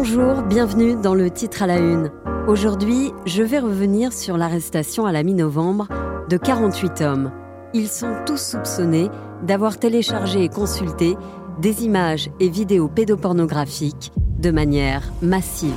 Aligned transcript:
Bonjour, 0.00 0.42
bienvenue 0.42 0.94
dans 0.94 1.16
le 1.16 1.28
titre 1.28 1.64
à 1.64 1.66
la 1.66 1.78
une. 1.78 2.12
Aujourd'hui, 2.46 3.10
je 3.26 3.42
vais 3.42 3.58
revenir 3.58 4.12
sur 4.12 4.36
l'arrestation 4.36 5.06
à 5.06 5.10
la 5.10 5.24
mi-novembre 5.24 5.88
de 6.30 6.36
48 6.36 7.00
hommes. 7.00 7.32
Ils 7.74 7.88
sont 7.88 8.14
tous 8.24 8.40
soupçonnés 8.40 9.10
d'avoir 9.42 9.76
téléchargé 9.76 10.44
et 10.44 10.48
consulté 10.48 11.16
des 11.60 11.84
images 11.84 12.30
et 12.38 12.48
vidéos 12.48 12.86
pédopornographiques 12.86 14.12
de 14.38 14.52
manière 14.52 15.02
massive. 15.20 15.74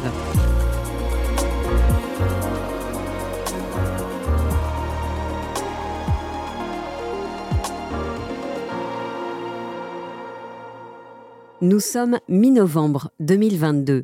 Nous 11.62 11.80
sommes 11.80 12.20
mi-novembre 12.28 13.10
2022. 13.20 14.04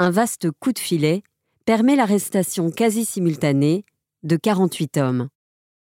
Un 0.00 0.10
vaste 0.10 0.52
coup 0.60 0.72
de 0.72 0.78
filet 0.78 1.24
permet 1.64 1.96
l'arrestation 1.96 2.70
quasi 2.70 3.04
simultanée 3.04 3.84
de 4.22 4.36
48 4.36 4.96
hommes. 4.96 5.28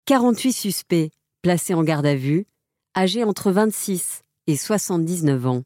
48 0.04 0.52
suspects 0.52 1.10
placés 1.40 1.72
en 1.72 1.82
garde 1.82 2.04
à 2.04 2.14
vue, 2.14 2.46
âgés 2.94 3.24
entre 3.24 3.50
26 3.50 4.20
et 4.48 4.56
79 4.56 5.46
ans. 5.46 5.62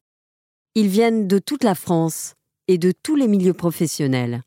Ils 0.76 0.86
viennent 0.86 1.26
de 1.26 1.40
toute 1.40 1.64
la 1.64 1.74
France 1.74 2.34
et 2.68 2.78
de 2.78 2.92
tous 2.92 3.16
les 3.16 3.26
milieux 3.26 3.52
professionnels. 3.52 4.42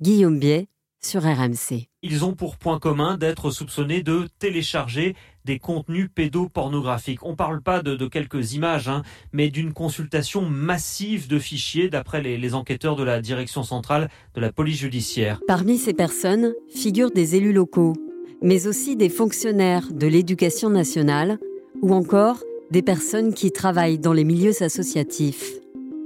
Guillaume 0.00 0.38
Biet 0.38 0.68
sur 1.04 1.22
RMC. 1.22 1.88
Ils 2.02 2.24
ont 2.24 2.34
pour 2.34 2.56
point 2.56 2.78
commun 2.78 3.16
d'être 3.16 3.50
soupçonnés 3.50 4.02
de 4.02 4.28
télécharger 4.38 5.14
des 5.44 5.58
contenus 5.58 6.08
pédopornographiques. 6.14 7.24
On 7.24 7.30
ne 7.30 7.36
parle 7.36 7.60
pas 7.62 7.82
de, 7.82 8.06
quelques 8.06 8.54
images, 8.54 8.88
hein, 8.88 9.02
mais 9.32 9.50
d'une 9.50 9.72
consultation 9.72 10.42
massive 10.42 11.28
de 11.28 11.38
fichiers 11.38 11.88
d'après 11.88 12.22
les, 12.22 12.38
les 12.38 12.54
enquêteurs 12.54 12.96
de 12.96 13.02
la 13.02 13.20
direction 13.20 13.62
centrale 13.62 14.08
de 14.34 14.40
la 14.40 14.52
police 14.52 14.78
judiciaire. 14.78 15.40
Parmi 15.46 15.78
ces 15.78 15.94
personnes 15.94 16.54
figurent 16.74 17.10
des 17.10 17.34
élus 17.34 17.52
locaux, 17.52 17.94
mais 18.40 18.66
aussi 18.66 18.96
des 18.96 19.08
fonctionnaires 19.08 19.92
de 19.92 20.06
l'éducation 20.06 20.70
nationale 20.70 21.38
ou 21.80 21.92
encore 21.92 22.42
des 22.70 22.82
personnes 22.82 23.34
qui 23.34 23.52
travaillent 23.52 23.98
dans 23.98 24.12
les 24.12 24.24
milieux 24.24 24.62
associatifs. 24.62 25.52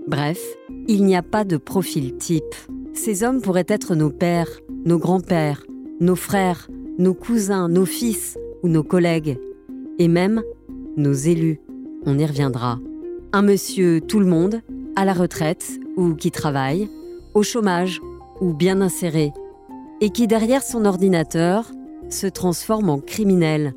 Bref, 0.07 0.39
il 0.89 1.05
n'y 1.05 1.17
a 1.17 1.23
pas 1.23 1.45
de 1.45 1.57
profil 1.57 2.17
type. 2.17 2.55
Ces 2.93 3.25
hommes 3.25 3.43
pourraient 3.43 3.67
être 3.69 3.95
nos 3.95 4.11
pères, 4.11 4.49
nos 4.87 4.99
grands-pères, 4.99 5.67
nos 6.01 6.15
frères, 6.15 6.69
nos 6.97 7.13
cousins, 7.13 7.69
nos 7.69 7.85
fils 7.85 8.39
ou 8.63 8.69
nos 8.69 8.85
collègues, 8.85 9.39
et 9.99 10.09
même 10.09 10.43
nos 10.97 11.13
élus. 11.13 11.61
On 12.07 12.19
y 12.19 12.25
reviendra. 12.25 12.79
Un 13.33 13.43
monsieur 13.43 14.01
tout 14.01 14.21
le 14.21 14.27
monde, 14.27 14.63
à 14.95 15.05
la 15.05 15.13
retraite 15.13 15.81
ou 15.97 16.15
qui 16.15 16.31
travaille, 16.31 16.89
au 17.35 17.43
chômage 17.43 18.01
ou 18.41 18.55
bien 18.55 18.81
inséré, 18.81 19.33
et 20.01 20.11
qui 20.11 20.29
derrière 20.29 20.63
son 20.63 20.85
ordinateur 20.85 21.71
se 22.09 22.29
transforme 22.29 22.89
en 22.89 23.01
criminel 23.01 23.75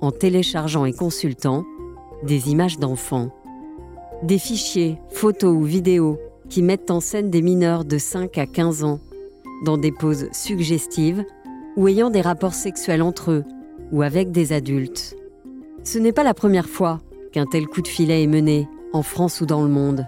en 0.00 0.12
téléchargeant 0.12 0.84
et 0.84 0.92
consultant 0.92 1.64
des 2.22 2.50
images 2.50 2.78
d'enfants. 2.78 3.30
Des 4.22 4.38
fichiers, 4.38 4.98
photos 5.10 5.54
ou 5.54 5.62
vidéos 5.62 6.18
qui 6.48 6.62
mettent 6.62 6.90
en 6.92 7.00
scène 7.00 7.30
des 7.30 7.42
mineurs 7.42 7.84
de 7.84 7.98
5 7.98 8.38
à 8.38 8.46
15 8.46 8.84
ans 8.84 9.00
dans 9.62 9.78
des 9.78 9.92
poses 9.92 10.28
suggestives 10.32 11.24
ou 11.76 11.88
ayant 11.88 12.10
des 12.10 12.20
rapports 12.20 12.54
sexuels 12.54 13.02
entre 13.02 13.30
eux 13.30 13.44
ou 13.92 14.02
avec 14.02 14.30
des 14.30 14.52
adultes. 14.52 15.16
Ce 15.84 15.98
n'est 15.98 16.12
pas 16.12 16.24
la 16.24 16.34
première 16.34 16.68
fois 16.68 17.00
qu'un 17.32 17.46
tel 17.46 17.66
coup 17.66 17.82
de 17.82 17.88
filet 17.88 18.22
est 18.22 18.28
mené, 18.28 18.68
en 18.92 19.02
France 19.02 19.40
ou 19.40 19.46
dans 19.46 19.62
le 19.62 19.68
monde, 19.68 20.06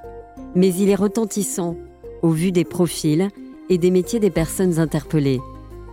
mais 0.55 0.72
il 0.75 0.91
est 0.91 0.94
retentissant 0.94 1.77
au 2.22 2.30
vu 2.30 2.52
des 2.52 2.64
profils 2.64 3.28
et 3.69 3.78
des 3.78 3.91
métiers 3.91 4.20
des 4.20 4.30
personnes 4.30 4.78
interpellées. 4.78 5.41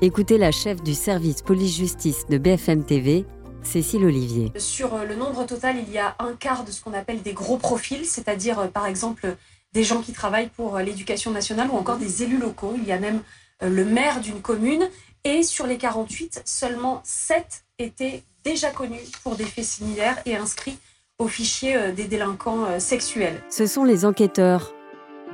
Écoutez 0.01 0.37
la 0.37 0.51
chef 0.51 0.81
du 0.81 0.93
service 0.93 1.41
police-justice 1.41 2.25
de 2.27 2.37
BFM 2.37 2.83
TV, 2.83 3.25
Cécile 3.63 4.05
Olivier. 4.05 4.51
Sur 4.57 4.95
euh, 4.95 5.05
le 5.05 5.15
nombre 5.15 5.45
total, 5.45 5.75
il 5.85 5.93
y 5.93 5.99
a 5.99 6.15
un 6.19 6.33
quart 6.33 6.65
de 6.65 6.71
ce 6.71 6.81
qu'on 6.81 6.93
appelle 6.93 7.21
des 7.21 7.33
gros 7.33 7.57
profils, 7.57 8.05
c'est-à-dire 8.05 8.59
euh, 8.59 8.67
par 8.67 8.87
exemple 8.87 9.35
des 9.73 9.83
gens 9.83 10.01
qui 10.01 10.11
travaillent 10.11 10.49
pour 10.49 10.75
euh, 10.75 10.81
l'éducation 10.81 11.31
nationale 11.31 11.69
ou 11.71 11.77
encore 11.77 11.97
des 11.97 12.23
élus 12.23 12.39
locaux. 12.39 12.73
Il 12.77 12.85
y 12.85 12.91
a 12.91 12.99
même 12.99 13.21
le 13.61 13.85
maire 13.85 14.21
d'une 14.21 14.41
commune. 14.41 14.87
Et 15.23 15.43
sur 15.43 15.67
les 15.67 15.77
48, 15.77 16.41
seulement 16.45 17.01
7 17.03 17.63
étaient 17.77 18.23
déjà 18.43 18.71
connus 18.71 19.11
pour 19.23 19.35
des 19.35 19.45
faits 19.45 19.65
similaires 19.65 20.17
et 20.25 20.35
inscrits 20.35 20.77
au 21.19 21.27
fichier 21.27 21.91
des 21.91 22.05
délinquants 22.05 22.79
sexuels. 22.79 23.43
Ce 23.49 23.67
sont 23.67 23.83
les 23.83 24.03
enquêteurs 24.05 24.73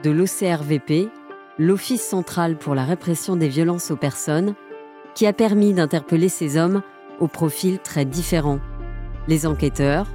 de 0.04 0.10
l'OCRVP, 0.10 1.08
l'Office 1.58 2.02
central 2.02 2.58
pour 2.58 2.76
la 2.76 2.84
répression 2.84 3.38
des 3.38 3.48
violences 3.48 3.92
aux 3.92 3.96
personnes, 3.96 4.56
qui 5.16 5.26
a 5.26 5.32
permis 5.32 5.74
d'interpeller 5.74 6.28
ces 6.28 6.58
hommes 6.58 6.84
au 7.22 7.28
profil 7.28 7.80
très 7.80 8.04
différents. 8.04 8.60
Les 9.30 9.48
enquêteurs 9.48 10.08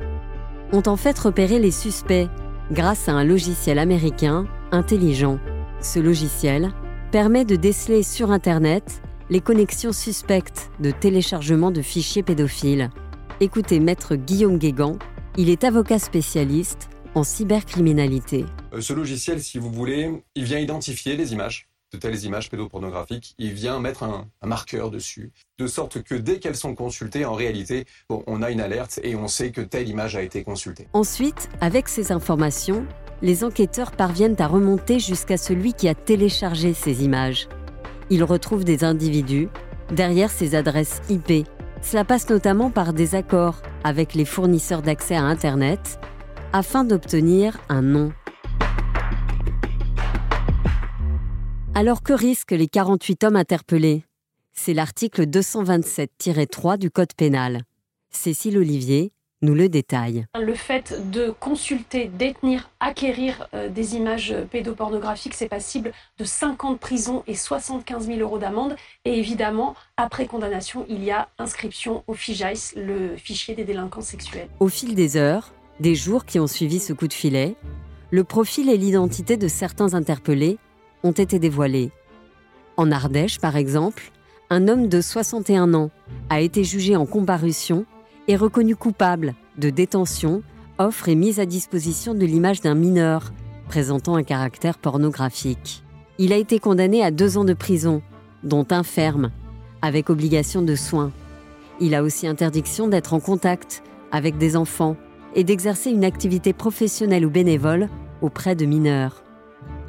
ont 0.73 0.83
en 0.87 0.97
fait 0.97 1.19
repéré 1.19 1.59
les 1.59 1.71
suspects 1.71 2.29
grâce 2.71 3.09
à 3.09 3.12
un 3.12 3.25
logiciel 3.25 3.79
américain 3.79 4.47
intelligent. 4.71 5.39
Ce 5.81 5.99
logiciel 5.99 6.73
permet 7.12 7.45
de 7.45 7.56
déceler 7.56 8.03
sur 8.03 8.31
Internet 8.31 9.03
les 9.28 9.43
connexions 9.43 9.93
suspectes 9.93 10.71
de 10.81 10.91
téléchargement 10.91 11.71
de 11.71 11.83
fichiers 11.83 12.23
pédophiles. 12.23 12.89
Écoutez 13.41 13.81
Maître 13.81 14.17
Guillaume 14.17 14.56
Guégan, 14.56 14.99
il 15.37 15.50
est 15.50 15.62
avocat 15.62 15.99
spécialiste 15.99 16.89
en 17.15 17.23
cybercriminalité. 17.23 18.47
Euh, 18.73 18.81
ce 18.81 18.95
logiciel, 18.95 19.43
si 19.43 19.59
vous 19.59 19.71
voulez, 19.71 20.11
il 20.34 20.45
vient 20.45 20.59
identifier 20.59 21.15
les 21.15 21.34
images 21.34 21.69
de 21.93 21.99
telles 21.99 22.25
images 22.25 22.49
pédopornographiques, 22.49 23.34
il 23.39 23.53
vient 23.53 23.79
mettre 23.79 24.05
un, 24.05 24.27
marqueur 24.43 24.91
dessus, 24.91 25.31
de 25.59 25.67
sorte 25.67 26.03
que 26.03 26.15
dès 26.15 26.39
qu'elles 26.39 26.56
sont 26.56 26.75
consultées, 26.75 27.27
en 27.27 27.34
réalité, 27.34 27.84
on 28.09 28.41
a 28.41 28.50
une 28.50 28.62
alerte 28.62 28.99
et 29.03 29.15
on 29.15 29.29
sait 29.29 29.50
que 29.50 29.61
telle 29.61 29.89
image 29.89 30.17
a 30.17 30.23
été 30.23 30.43
consultée. 30.43 30.89
Ensuite, 30.94 31.50
avec 31.61 31.89
ces 31.89 32.11
informations, 32.11 32.87
les 33.22 33.44
enquêteurs 33.44 33.93
parviennent 33.93 34.37
à 34.41 34.49
remonter 34.49 34.99
jusqu'à 34.99 35.37
celui 35.37 35.72
qui 35.72 35.88
a 35.88 35.94
téléchargé 35.94 36.75
ces 36.75 37.05
images. 37.05 37.49
Ils 38.10 38.25
retrouvent 38.25 38.65
des 38.65 38.83
individus 38.84 39.49
derrière 39.91 40.31
ces 40.31 40.55
adresses 40.55 41.00
IP. 41.09 41.47
Cela 41.81 42.05
passe 42.05 42.28
notamment 42.28 42.71
par 42.71 42.93
des 42.93 43.15
accords 43.15 43.62
avec 43.84 44.15
les 44.15 44.25
fournisseurs 44.25 44.82
d'accès 44.82 45.15
à 45.15 45.22
Internet 45.22 46.00
afin 46.53 46.84
d'obtenir 46.84 47.59
un 47.69 47.82
nom. 47.82 48.12
Alors 51.75 52.03
que 52.03 52.12
risquent 52.12 52.53
les 52.53 52.69
48 52.69 53.25
hommes 53.25 53.37
interpellés? 53.37 54.05
C'est 54.53 54.75
l'article 54.75 55.25
227-3 55.27 56.77
du 56.77 56.91
Code 56.91 57.15
pénal. 57.16 57.62
Cécile 58.11 58.59
Olivier 58.59 59.12
nous 59.43 59.55
le 59.55 59.69
détaille. 59.69 60.25
Le 60.41 60.55
fait 60.55 61.11
de 61.11 61.31
consulter, 61.31 62.07
détenir, 62.07 62.71
acquérir 62.81 63.49
euh, 63.55 63.69
des 63.69 63.97
images 63.97 64.35
pédopornographiques, 64.51 65.35
c'est 65.35 65.49
passible 65.49 65.93
de 66.19 66.25
5 66.25 66.65
ans 66.65 66.73
de 66.73 66.79
prison 66.79 67.25
et 67.27 67.35
75 67.35 68.07
000 68.07 68.21
euros 68.21 68.39
d'amende. 68.39 68.77
Et 69.05 69.19
évidemment, 69.19 69.75
après 69.97 70.27
condamnation, 70.27 70.87
il 70.89 71.03
y 71.05 71.11
a 71.11 71.29
inscription 71.39 72.05
au 72.07 72.15
FIJAIS, 72.15 72.75
le 72.77 73.17
fichier 73.17 73.55
des 73.55 73.65
délinquants 73.65 74.01
sexuels. 74.01 74.49
Au 74.61 74.69
fil 74.69 74.95
des 74.95 75.17
heures, 75.17 75.53
des 75.81 75.95
jours 75.95 76.25
qui 76.25 76.39
ont 76.39 76.47
suivi 76.47 76.79
ce 76.79 76.93
coup 76.93 77.09
de 77.09 77.13
filet, 77.13 77.57
le 78.11 78.25
profil 78.25 78.69
et 78.71 78.77
l'identité 78.77 79.37
de 79.37 79.49
certains 79.49 79.95
interpellés 79.95 80.59
ont 81.03 81.13
été 81.13 81.39
dévoilés. 81.39 81.91
En 82.77 82.93
Ardèche, 82.93 83.39
par 83.39 83.57
exemple, 83.57 84.13
un 84.51 84.69
homme 84.69 84.89
de 84.89 85.01
61 85.01 85.75
ans 85.75 85.91
a 86.31 86.41
été 86.41 86.63
jugé 86.63 86.95
en 86.95 87.07
comparution 87.07 87.87
et 88.28 88.37
reconnu 88.37 88.77
coupable 88.77 89.34
de 89.59 89.71
détention, 89.71 90.43
offre 90.78 91.09
et 91.09 91.15
mise 91.15 91.41
à 91.41 91.47
disposition 91.47 92.15
de 92.15 92.25
l'image 92.25 92.60
d'un 92.60 92.75
mineur 92.75 93.33
présentant 93.69 94.16
un 94.16 94.22
caractère 94.22 94.78
pornographique. 94.78 95.82
Il 96.19 96.32
a 96.32 96.37
été 96.37 96.58
condamné 96.58 97.02
à 97.02 97.11
deux 97.11 97.38
ans 97.38 97.44
de 97.44 97.55
prison, 97.55 98.02
dont 98.43 98.67
un 98.70 98.82
ferme, 98.82 99.31
avec 99.81 100.11
obligation 100.11 100.62
de 100.62 100.75
soins. 100.75 101.11
Il 101.81 101.94
a 101.94 102.02
aussi 102.02 102.26
interdiction 102.26 102.88
d'être 102.88 103.14
en 103.14 103.20
contact 103.20 103.82
avec 104.11 104.38
des 104.38 104.56
enfants 104.56 104.97
et 105.35 105.44
d'exercer 105.44 105.91
une 105.91 106.05
activité 106.05 106.52
professionnelle 106.52 107.25
ou 107.25 107.31
bénévole 107.31 107.88
auprès 108.20 108.55
de 108.55 108.67
mineurs. 108.67 109.25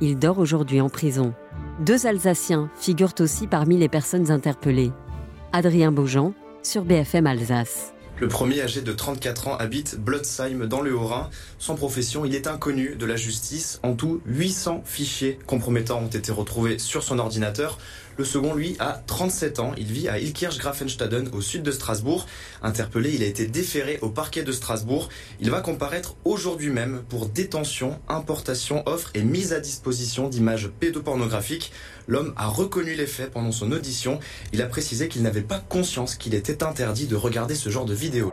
Il 0.02 0.18
dort 0.18 0.40
aujourd'hui 0.40 0.82
en 0.82 0.90
prison. 0.90 1.34
Deux 1.80 2.08
Alsaciens 2.08 2.70
figurent 2.78 3.16
aussi 3.20 3.48
parmi 3.48 3.78
les 3.78 3.90
personnes 3.90 4.32
interpellées. 4.32 4.92
Adrien 5.52 5.92
Beaujean 5.92 6.34
sur 6.62 6.86
BFM 6.86 7.28
Alsace. 7.28 7.93
Le 8.20 8.28
premier, 8.28 8.62
âgé 8.62 8.82
de 8.82 8.94
34 8.94 9.48
ans, 9.48 9.58
habite 9.58 10.00
Blotzheim 10.00 10.68
dans 10.68 10.82
le 10.82 10.96
Haut-Rhin. 10.96 11.30
Sans 11.58 11.76
profession, 11.76 12.26
il 12.26 12.36
est 12.36 12.46
inconnu 12.46 12.96
de 12.96 13.06
la 13.06 13.16
justice. 13.16 13.80
En 13.82 13.96
tout, 13.96 14.22
800 14.28 14.84
fichiers 14.86 15.40
compromettants 15.48 16.00
ont 16.00 16.08
été 16.08 16.32
retrouvés 16.32 16.78
sur 16.78 17.04
son 17.04 17.18
ordinateur. 17.18 17.80
Le 18.18 18.26
second, 18.26 18.54
lui, 18.54 18.76
a 18.80 19.02
37 19.08 19.60
ans. 19.60 19.72
Il 19.78 19.92
vit 19.92 20.08
à 20.08 20.20
Ilkirch-Grafenstaden, 20.20 21.30
au 21.34 21.42
sud 21.42 21.64
de 21.64 21.72
Strasbourg. 21.72 22.28
Interpellé, 22.62 23.12
il 23.16 23.24
a 23.24 23.26
été 23.26 23.48
déféré 23.48 23.98
au 24.02 24.10
parquet 24.10 24.44
de 24.44 24.52
Strasbourg. 24.52 25.10
Il 25.40 25.50
va 25.50 25.62
comparaître 25.62 26.16
aujourd'hui 26.24 26.70
même 26.70 27.02
pour 27.10 27.28
détention, 27.28 28.00
importation, 28.08 28.84
offre 28.88 29.12
et 29.16 29.24
mise 29.24 29.52
à 29.52 29.60
disposition 29.60 30.30
d'images 30.30 30.70
pédopornographiques. 30.80 31.72
L'homme 32.08 32.34
a 32.38 32.48
reconnu 32.48 32.94
les 32.94 33.08
faits 33.08 33.32
pendant 33.32 33.52
son 33.52 33.72
audition. 33.72 34.20
Il 34.52 34.62
a 34.62 34.68
précisé 34.68 35.08
qu'il 35.08 35.24
n'avait 35.24 35.42
pas 35.42 35.60
conscience 35.60 36.16
qu'il 36.16 36.36
était 36.36 36.64
interdit 36.64 37.08
de 37.08 37.16
regarder 37.16 37.56
ce 37.56 37.70
genre 37.70 37.86
de 37.86 37.96
vidéos. 37.96 38.30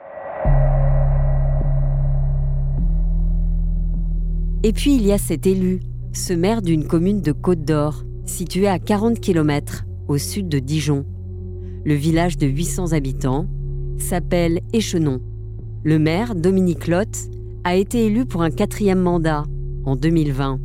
Et 4.63 4.75
puis 4.75 4.95
il 4.95 5.07
y 5.07 5.13
a 5.13 5.19
cet 5.19 5.47
élu, 5.47 5.81
ce 6.13 6.35
maire 6.35 6.61
d'une 6.61 6.87
commune 6.87 7.23
de 7.23 7.33
Côte 7.33 7.65
d'Or, 7.65 8.05
située 8.31 8.69
à 8.69 8.79
40 8.79 9.21
km 9.21 9.85
au 10.09 10.17
sud 10.17 10.49
de 10.49 10.59
Dijon. 10.59 11.05
Le 11.85 11.95
village 11.95 12.39
de 12.39 12.47
800 12.47 12.93
habitants 12.93 13.47
s'appelle 13.99 14.61
Échenon. 14.73 15.21
Le 15.83 15.99
maire, 15.99 16.35
Dominique 16.35 16.87
Lotte, 16.87 17.29
a 17.65 17.77
été 17.77 18.07
élu 18.07 18.25
pour 18.25 18.43
un 18.43 18.51
quatrième 18.51 19.01
mandat 19.01 19.45
en 19.85 19.97
2020. 19.97 20.59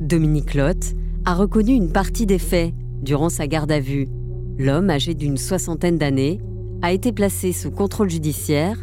Dominique 0.00 0.54
Lotte 0.54 0.94
a 1.26 1.34
reconnu 1.34 1.72
une 1.72 1.92
partie 1.92 2.26
des 2.26 2.38
faits 2.38 2.72
durant 3.02 3.28
sa 3.28 3.46
garde 3.46 3.72
à 3.72 3.80
vue. 3.80 4.08
L'homme, 4.58 4.88
âgé 4.88 5.14
d'une 5.14 5.36
soixantaine 5.36 5.98
d'années, 5.98 6.40
a 6.82 6.92
été 6.92 7.12
placé 7.12 7.52
sous 7.52 7.70
contrôle 7.70 8.08
judiciaire, 8.08 8.78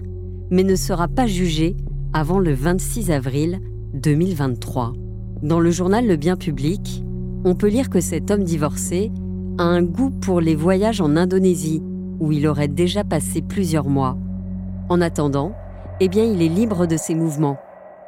mais 0.52 0.64
ne 0.64 0.76
sera 0.76 1.08
pas 1.08 1.26
jugé 1.26 1.76
avant 2.14 2.40
le 2.40 2.54
26 2.54 3.10
avril 3.10 3.60
2023. 3.94 4.94
Dans 5.44 5.60
le 5.60 5.72
journal 5.72 6.08
Le 6.08 6.16
Bien 6.16 6.36
Public, 6.36 7.04
on 7.48 7.56
peut 7.56 7.70
lire 7.70 7.90
que 7.90 8.02
cet 8.02 8.30
homme 8.30 8.44
divorcé 8.44 9.10
a 9.58 9.64
un 9.64 9.82
goût 9.82 10.10
pour 10.10 10.42
les 10.42 10.54
voyages 10.54 11.00
en 11.00 11.16
Indonésie, 11.16 11.82
où 12.20 12.34
il 12.34 12.46
aurait 12.46 12.68
déjà 12.68 13.06
passé 13.06 13.42
plusieurs 13.42 13.88
mois. 13.88 14.18
En 14.90 15.00
attendant, 15.00 15.56
eh 16.02 16.10
bien, 16.10 16.26
il 16.26 16.42
est 16.42 16.50
libre 16.50 16.88
de 16.88 16.98
ses 16.98 17.16
mouvements, 17.16 17.58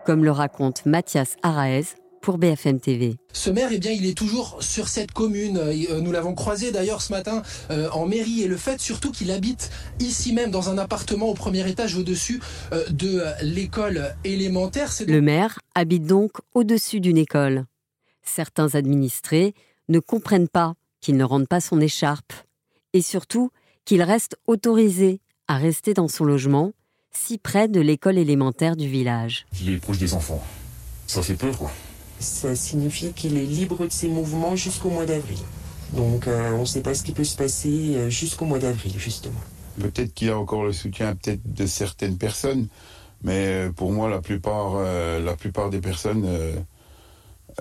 comme 0.05 0.25
le 0.25 0.31
raconte 0.31 0.85
Mathias 0.85 1.37
Araez, 1.41 1.85
pour 2.21 2.37
BFM 2.37 2.81
TV. 2.81 3.15
Ce 3.31 3.49
maire, 3.49 3.69
eh 3.71 3.77
bien, 3.77 3.91
il 3.91 4.05
est 4.05 4.17
toujours 4.17 4.57
sur 4.59 4.89
cette 4.89 5.13
commune. 5.13 5.57
Euh, 5.57 6.01
nous 6.01 6.11
l'avons 6.11 6.35
croisé 6.35 6.73
d'ailleurs 6.73 7.01
ce 7.01 7.13
matin 7.13 7.41
euh, 7.71 7.87
en 7.91 8.05
mairie. 8.05 8.41
Et 8.41 8.47
le 8.47 8.57
fait 8.57 8.81
surtout 8.81 9.13
qu'il 9.13 9.31
habite 9.31 9.71
ici 10.01 10.33
même 10.33 10.51
dans 10.51 10.69
un 10.69 10.77
appartement 10.77 11.29
au 11.29 11.33
premier 11.33 11.67
étage 11.69 11.95
au-dessus 11.95 12.41
euh, 12.73 12.83
de 12.89 13.23
l'école 13.41 14.13
élémentaire. 14.25 14.91
Le 15.07 15.21
maire 15.21 15.59
habite 15.75 16.05
donc 16.05 16.31
au-dessus 16.53 16.99
d'une 16.99 17.17
école. 17.17 17.63
Certains 18.23 18.75
administrés 18.75 19.53
ne 19.87 19.99
comprennent 19.99 20.49
pas 20.49 20.75
qu'il 21.01 21.17
ne 21.17 21.23
rende 21.23 21.47
pas 21.47 21.61
son 21.61 21.79
écharpe. 21.81 22.33
Et 22.93 23.01
surtout 23.01 23.51
qu'il 23.85 24.01
reste 24.01 24.37
autorisé 24.47 25.21
à 25.47 25.57
rester 25.57 25.93
dans 25.93 26.07
son 26.07 26.25
logement 26.25 26.73
si 27.11 27.37
près 27.37 27.67
de 27.67 27.81
l'école 27.81 28.17
élémentaire 28.17 28.75
du 28.75 28.87
village. 28.87 29.45
Il 29.61 29.71
est 29.71 29.77
proche 29.77 29.97
des 29.97 30.13
enfants. 30.13 30.43
Ça 31.07 31.21
fait 31.23 31.35
peur, 31.35 31.57
quoi 31.57 31.71
ça 32.19 32.55
signifie 32.55 33.13
qu'il 33.13 33.37
est 33.37 33.45
libre 33.45 33.85
de 33.85 33.91
ses 33.91 34.09
mouvements 34.09 34.55
jusqu'au 34.55 34.89
mois 34.89 35.05
d'avril. 35.05 35.37
Donc 35.93 36.27
euh, 36.27 36.51
on 36.51 36.61
ne 36.61 36.65
sait 36.65 36.81
pas 36.81 36.93
ce 36.93 37.03
qui 37.03 37.13
peut 37.13 37.23
se 37.23 37.35
passer 37.35 37.95
euh, 37.95 38.09
jusqu'au 38.09 38.45
mois 38.45 38.59
d'avril, 38.59 38.93
justement. 38.97 39.39
Peut-être 39.79 40.13
qu'il 40.13 40.29
a 40.29 40.37
encore 40.37 40.65
le 40.65 40.73
soutien 40.73 41.15
peut-être 41.15 41.41
de 41.53 41.65
certaines 41.65 42.17
personnes, 42.17 42.67
mais 43.23 43.47
euh, 43.47 43.71
pour 43.71 43.91
moi, 43.91 44.09
la 44.09 44.19
plupart, 44.19 44.81
la 44.83 45.35
plupart 45.35 45.69
des 45.69 45.79
personnes 45.79 46.27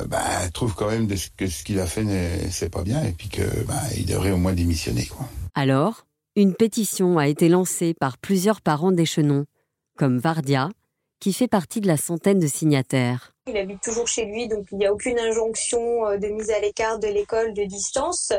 bah, 0.06 0.48
trouvent 0.52 0.74
quand 0.74 0.90
même 0.90 1.08
que 1.08 1.46
ce 1.46 1.64
qu'il 1.64 1.80
a 1.80 1.86
fait, 1.86 2.04
c'est 2.50 2.70
pas 2.70 2.82
bien, 2.82 3.02
et 3.04 3.12
puis 3.12 3.28
qu'il 3.28 3.44
bah, 3.66 3.80
devrait 4.06 4.30
au 4.30 4.36
moins 4.36 4.52
démissionner. 4.52 5.06
Quoi. 5.06 5.28
Alors, 5.54 6.06
une 6.36 6.54
pétition 6.54 7.18
a 7.18 7.26
été 7.26 7.48
lancée 7.48 7.94
par 7.94 8.18
plusieurs 8.18 8.60
parents 8.60 8.92
d'échelons, 8.92 9.46
comme 9.96 10.18
Vardia, 10.18 10.70
qui 11.20 11.32
fait 11.32 11.48
partie 11.48 11.80
de 11.80 11.86
la 11.86 11.96
centaine 11.96 12.38
de 12.38 12.46
signataires. 12.46 13.32
Il 13.48 13.56
habite 13.56 13.80
toujours 13.80 14.06
chez 14.06 14.26
lui, 14.26 14.46
donc 14.46 14.66
il 14.70 14.78
n'y 14.78 14.86
a 14.86 14.92
aucune 14.92 15.18
injonction 15.18 16.06
euh, 16.06 16.16
de 16.16 16.28
mise 16.28 16.50
à 16.50 16.60
l'écart 16.60 16.98
de 16.98 17.08
l'école 17.08 17.54
de 17.54 17.64
distance. 17.64 18.32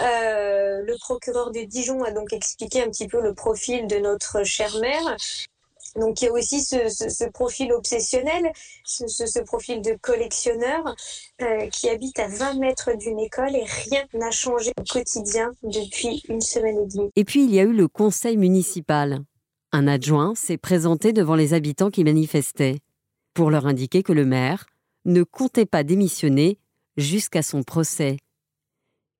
Euh, 0.00 0.82
le 0.82 0.98
procureur 0.98 1.50
de 1.50 1.60
Dijon 1.60 2.02
a 2.02 2.10
donc 2.10 2.32
expliqué 2.32 2.82
un 2.82 2.90
petit 2.90 3.06
peu 3.06 3.22
le 3.22 3.32
profil 3.32 3.86
de 3.86 3.96
notre 3.96 4.44
chère 4.44 4.76
mère. 4.80 5.16
Donc 5.96 6.22
il 6.22 6.26
y 6.26 6.28
a 6.28 6.32
aussi 6.32 6.62
ce, 6.62 7.28
profil 7.30 7.72
obsessionnel, 7.72 8.52
ce, 8.84 9.42
profil 9.42 9.82
de 9.82 9.96
collectionneur 10.00 10.94
euh, 11.42 11.66
qui 11.68 11.88
habite 11.88 12.18
à 12.18 12.28
20 12.28 12.54
mètres 12.54 12.96
d'une 12.96 13.18
école 13.18 13.56
et 13.56 13.64
rien 13.64 14.04
n'a 14.14 14.30
changé 14.30 14.72
au 14.78 14.84
quotidien 14.84 15.50
depuis 15.62 16.22
une 16.28 16.40
semaine 16.40 16.78
et 16.78 16.86
demie. 16.86 17.10
Et 17.16 17.24
puis 17.24 17.44
il 17.44 17.54
y 17.54 17.58
a 17.60 17.64
eu 17.64 17.72
le 17.72 17.88
conseil 17.88 18.36
municipal. 18.36 19.20
Un 19.72 19.86
adjoint 19.86 20.34
s'est 20.34 20.58
présenté 20.58 21.12
devant 21.12 21.34
les 21.34 21.54
habitants 21.54 21.90
qui 21.90 22.04
manifestaient 22.04 22.78
pour 23.34 23.50
leur 23.50 23.66
indiquer 23.66 24.02
que 24.02 24.12
le 24.12 24.24
maire 24.24 24.66
ne 25.04 25.22
comptait 25.22 25.66
pas 25.66 25.82
démissionner 25.82 26.58
jusqu'à 26.96 27.42
son 27.42 27.62
procès. 27.62 28.16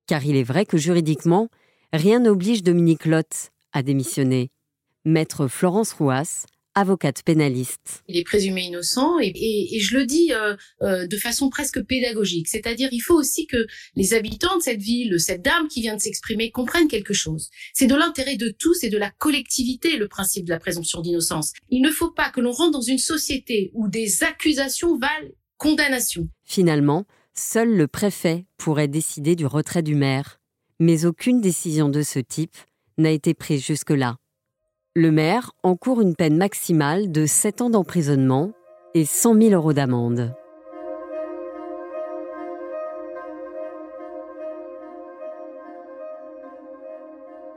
Car 0.07 0.25
il 0.25 0.35
est 0.35 0.43
vrai 0.43 0.65
que 0.65 0.77
juridiquement, 0.77 1.47
rien 1.93 2.19
n'oblige 2.19 2.63
Dominique 2.63 3.05
Lotte 3.05 3.51
à 3.71 3.81
démissionner. 3.83 4.51
Maître 5.05 5.47
Florence 5.47 5.93
Rouas 5.93 6.45
avocate 6.75 7.23
pénaliste. 7.23 8.03
Il 8.07 8.17
est 8.17 8.23
présumé 8.23 8.63
innocent 8.63 9.17
et, 9.21 9.79
je 9.79 9.97
le 9.97 10.05
dis 10.05 10.31
euh, 10.33 10.55
euh, 10.81 11.07
de 11.07 11.17
façon 11.17 11.49
presque 11.49 11.81
pédagogique, 11.83 12.47
c'est-à-dire 12.47 12.89
il 12.91 12.99
faut 12.99 13.15
aussi 13.15 13.47
que 13.47 13.65
les 13.95 14.13
habitants 14.13 14.57
de 14.57 14.61
cette 14.61 14.81
ville, 14.81 15.19
cette 15.19 15.41
dame 15.41 15.67
qui 15.67 15.81
vient 15.81 15.95
de 15.95 16.01
s'exprimer, 16.01 16.51
comprennent 16.51 16.87
quelque 16.87 17.13
chose. 17.13 17.49
C'est 17.73 17.87
de 17.87 17.95
l'intérêt 17.95 18.37
de 18.37 18.49
tous 18.49 18.83
et 18.83 18.89
de 18.89 18.97
la 18.97 19.11
collectivité 19.11 19.97
le 19.97 20.07
principe 20.07 20.45
de 20.45 20.51
la 20.51 20.59
présomption 20.59 21.01
d'innocence. 21.01 21.53
Il 21.69 21.81
ne 21.81 21.91
faut 21.91 22.11
pas 22.11 22.29
que 22.29 22.41
l'on 22.41 22.51
rentre 22.51 22.71
dans 22.71 22.81
une 22.81 22.97
société 22.97 23.71
où 23.73 23.87
des 23.87 24.23
accusations 24.23 24.97
valent 24.97 25.31
condamnation. 25.57 26.27
Finalement, 26.43 27.05
seul 27.33 27.75
le 27.75 27.87
préfet 27.87 28.45
pourrait 28.57 28.87
décider 28.87 29.35
du 29.35 29.45
retrait 29.45 29.83
du 29.83 29.95
maire, 29.95 30.39
mais 30.79 31.05
aucune 31.05 31.41
décision 31.41 31.89
de 31.89 32.01
ce 32.01 32.19
type 32.19 32.55
n'a 32.97 33.11
été 33.11 33.33
prise 33.33 33.63
jusque-là. 33.63 34.17
Le 34.93 35.09
maire 35.09 35.53
encourt 35.63 36.01
une 36.01 36.17
peine 36.17 36.35
maximale 36.35 37.13
de 37.13 37.25
7 37.25 37.61
ans 37.61 37.69
d'emprisonnement 37.69 38.51
et 38.93 39.05
100 39.05 39.41
000 39.41 39.53
euros 39.53 39.71
d'amende. 39.71 40.35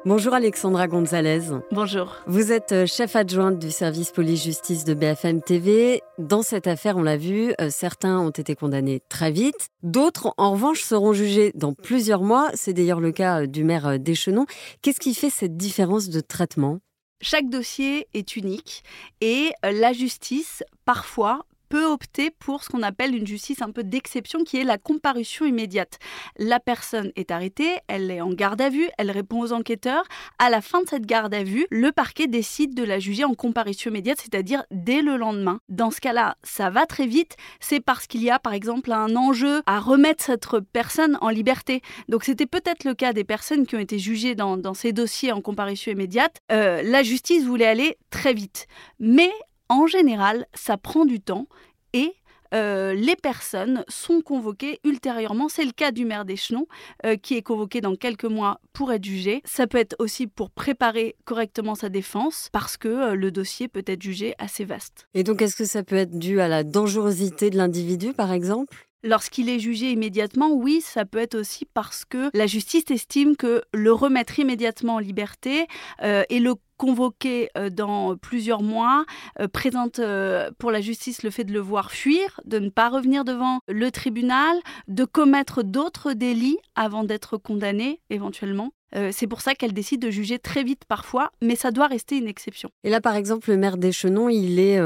Bonjour 0.05 0.33
Alexandra 0.33 0.87
Gonzalez. 0.87 1.41
Bonjour. 1.73 2.23
Vous 2.29 2.53
êtes 2.53 2.71
euh, 2.71 2.87
chef 2.87 3.17
adjointe 3.17 3.59
du 3.59 3.73
service 3.73 4.13
police-justice 4.13 4.85
de 4.85 4.95
BFM 4.95 5.43
TV. 5.43 6.03
Dans 6.19 6.43
cette 6.43 6.69
affaire, 6.69 6.97
on 6.97 7.03
l'a 7.03 7.17
vu, 7.17 7.53
euh, 7.61 7.69
certains 7.69 8.21
ont 8.21 8.31
été 8.31 8.55
condamnés 8.55 9.03
très 9.09 9.33
vite. 9.33 9.71
D'autres, 9.83 10.35
en 10.37 10.53
revanche, 10.53 10.85
seront 10.85 11.13
jugés 11.13 11.51
dans 11.57 11.73
plusieurs 11.73 12.23
mois. 12.23 12.51
C'est 12.55 12.75
d'ailleurs 12.75 13.01
le 13.01 13.11
cas 13.11 13.41
euh, 13.41 13.47
du 13.49 13.65
maire 13.65 13.99
d'Échenon. 13.99 14.47
Qu'est-ce 14.83 15.01
qui 15.01 15.15
fait 15.15 15.31
cette 15.31 15.57
différence 15.57 16.11
de 16.11 16.21
traitement? 16.21 16.79
Chaque 17.21 17.49
dossier 17.49 18.09
est 18.15 18.37
unique 18.37 18.85
et 19.21 19.53
euh, 19.65 19.73
la 19.73 19.93
justice, 19.93 20.63
parfois, 20.85 21.47
peut 21.75 21.87
opter 21.87 22.31
pour 22.31 22.63
ce 22.63 22.69
qu'on 22.69 22.85
appelle 22.85 23.17
une 23.17 23.27
justice 23.27 23.61
un 23.61 23.73
peu 23.73 23.83
d'exception, 23.83 24.45
qui 24.45 24.59
est 24.59 24.65
la 24.65 24.79
comparution 24.79 25.45
immédiate. 25.45 25.99
La 26.39 26.61
personne 26.61 27.11
est 27.17 27.33
arrêtée, 27.33 27.79
elle 27.89 28.13
est 28.13 28.21
en 28.21 28.31
garde 28.33 28.61
à 28.61 28.69
vue, 28.69 28.89
elle 28.97 29.11
répond 29.11 29.41
aux 29.41 29.53
enquêteurs. 29.53 30.05
À 30.39 30.51
la 30.51 30.61
fin 30.61 30.83
de 30.83 30.89
cette 30.89 31.05
garde 31.05 31.35
à 31.35 31.43
vue, 31.43 31.67
le 31.73 31.91
parquet 31.91 32.29
décide 32.29 32.77
de 32.77 32.85
la 32.85 33.01
juger 33.01 33.25
en 33.25 33.35
comparution 33.35 33.91
immédiate, 33.91 34.21
c'est-à-dire 34.21 34.63
dès 34.71 35.03
le 35.03 35.17
lendemain. 35.17 35.59
Dans 35.69 35.91
ce 35.91 36.01
cas-là, 36.01 36.37
ça 36.45 36.71
va 36.71 36.87
très 36.87 37.07
vite. 37.07 37.35
C'est 37.59 37.81
parce 37.81 38.07
qu'il 38.07 38.23
y 38.23 38.31
a, 38.31 38.39
par 38.39 38.53
exemple, 38.53 38.93
un 38.93 39.17
enjeu 39.17 39.61
à 39.67 39.81
remettre 39.81 40.23
cette 40.23 40.47
personne 40.73 41.19
en 41.23 41.29
liberté. 41.29 41.83
Donc 42.09 42.23
c'était 42.23 42.47
peut-être 42.47 42.85
le 42.85 42.95
cas 42.95 43.13
des 43.13 43.25
personnes 43.25 43.67
qui 43.67 43.75
ont 43.75 43.81
été 43.81 43.99
jugées 43.99 44.37
dans, 44.37 44.75
ces 44.75 44.93
dossiers 44.93 45.33
en 45.33 45.41
comparution 45.41 45.91
immédiate. 45.91 46.37
Euh, 46.53 46.83
la 46.85 47.03
justice 47.03 47.43
voulait 47.43 47.67
aller 47.67 47.99
très 48.11 48.33
vite. 48.33 48.69
Mais 49.01 49.33
en 49.69 49.87
général, 49.87 50.47
ça 50.55 50.77
prend 50.77 51.05
du 51.05 51.21
temps 51.21 51.47
et 51.93 52.15
euh, 52.55 52.95
les 52.95 53.17
personnes 53.17 53.85
sont 53.89 54.21
convoquées 54.21 54.79
ultérieurement. 54.85 55.49
C'est 55.49 55.65
le 55.65 55.73
cas 55.73 55.91
du 55.91 56.05
maire 56.05 56.25
d'Échelon, 56.25 56.67
euh, 57.05 57.17
qui 57.17 57.35
est 57.35 57.43
convoqué 57.43 57.81
dans 57.81 57.97
quelques 57.97 58.25
mois 58.25 58.61
pour 58.73 58.93
être 58.93 59.05
jugé. 59.05 59.43
Ça 59.45 59.67
peut 59.67 59.79
être 59.79 59.97
aussi 59.99 60.27
pour 60.29 60.51
préparer 60.51 61.17
correctement 61.25 61.75
sa 61.75 61.89
défense, 61.89 62.49
parce 62.53 62.77
que 62.77 62.89
euh, 62.89 63.15
le 63.15 63.33
dossier 63.33 63.67
peut 63.67 63.83
être 63.87 64.03
jugé 64.03 64.35
assez 64.39 64.65
vaste. 64.65 65.09
Et 65.15 65.25
donc, 65.25 65.43
est-ce 65.43 65.57
que 65.57 65.65
ça 65.65 65.83
peut 65.83 65.97
être 65.97 66.17
dû 66.17 66.41
à 66.41 66.47
la 66.47 66.63
dangerosité 66.63 67.51
de 67.51 67.57
l'individu, 67.57 68.13
par 68.13 68.33
exemple? 68.33 68.87
Lorsqu'il 69.05 69.51
est 69.51 69.59
jugé 69.59 69.91
immédiatement, 69.91 70.51
oui, 70.51 70.81
ça 70.81 71.05
peut 71.05 71.19
être 71.19 71.35
aussi 71.35 71.67
parce 71.67 72.07
que 72.07 72.31
la 72.33 72.47
justice 72.47 72.91
estime 72.91 73.37
que 73.37 73.63
le 73.75 73.93
remettre 73.93 74.39
immédiatement 74.39 74.95
en 74.95 74.99
liberté 74.99 75.67
euh, 76.03 76.25
et 76.31 76.41
le 76.41 76.55
convoqué 76.77 77.51
euh, 77.57 77.71
dans 77.71 78.17
plusieurs 78.17 78.63
mois, 78.63 79.05
euh, 79.41 79.49
présente 79.49 79.99
euh, 79.99 80.51
pour 80.59 80.71
la 80.71 80.81
justice 80.81 81.23
le 81.23 81.31
fait 81.31 81.45
de 81.45 81.53
le 81.53 81.61
voir 81.61 81.91
fuir, 81.91 82.41
de 82.45 82.59
ne 82.59 82.69
pas 82.69 82.89
revenir 82.89 83.25
devant 83.25 83.61
le 83.69 83.91
tribunal, 83.91 84.57
de 84.89 85.05
commettre 85.05 85.63
d'autres 85.63 86.13
délits 86.13 86.59
avant 86.75 87.05
d'être 87.05 87.37
condamné 87.37 88.01
éventuellement. 88.11 88.73
C'est 89.13 89.27
pour 89.27 89.41
ça 89.41 89.55
qu'elle 89.55 89.73
décide 89.73 90.01
de 90.01 90.11
juger 90.11 90.39
très 90.39 90.63
vite 90.63 90.83
parfois, 90.87 91.31
mais 91.43 91.57
ça 91.57 91.71
doit 91.71 91.87
rester 91.87 92.17
une 92.17 92.29
exception. 92.29 92.71
Et 92.85 92.91
là, 92.91 93.01
par 93.01 93.17
exemple, 93.17 93.51
le 93.51 93.57
maire 93.57 93.77
d'Échenon, 93.77 94.29
il, 94.29 94.59
est, 94.59 94.81